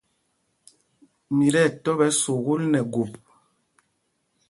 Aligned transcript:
Mi 1.35 1.47
tí 1.53 1.59
ɛtɔ̄ 1.67 1.93
ɓɛ̌ 1.99 2.09
sukûl 2.21 2.61
nɛ 2.71 2.79
gup. 2.93 3.11